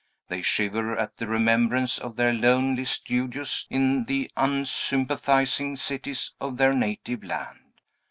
[0.29, 6.73] They shiver at the remembrance of their lonely studios in the unsympathizing cities of their
[6.73, 7.79] native land.